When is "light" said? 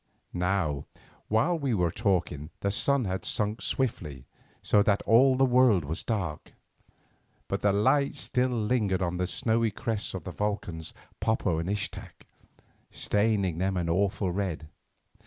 7.71-8.15